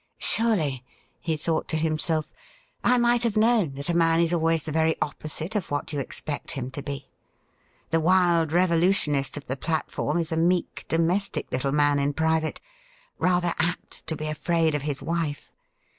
Surely,' 0.17 0.83
he 1.19 1.37
thought 1.37 1.67
to 1.67 1.77
himself,' 1.77 2.33
I 2.93 2.97
might 2.97 3.21
have 3.21 3.37
known 3.37 3.75
that 3.75 3.87
a 3.87 3.93
man 3.93 4.19
is 4.19 4.33
always 4.33 4.63
the 4.63 4.71
very 4.71 4.99
opposite 4.99 5.55
of 5.55 5.69
what 5.69 5.93
you 5.93 5.99
expect 5.99 6.53
him 6.53 6.71
to 6.71 6.81
be. 6.81 7.11
The 7.91 7.99
wild 7.99 8.51
revolutionist 8.51 9.37
of 9.37 9.45
the 9.45 9.55
platform 9.57 10.17
is 10.17 10.31
a 10.31 10.37
meek, 10.37 10.85
domestic 10.89 11.51
little 11.51 11.71
man 11.71 11.99
in 11.99 12.13
private, 12.13 12.59
rather 13.19 13.53
apt 13.59 14.07
to 14.07 14.15
be 14.15 14.25
afraid 14.25 14.73
of 14.73 14.81
his 14.81 15.03
wife. 15.03 15.51